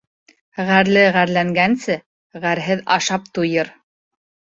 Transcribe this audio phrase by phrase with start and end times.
[0.67, 1.97] Ғәрле ғәрләнгәнсе,
[2.47, 3.71] ғәрһеҙ ашап туйыр.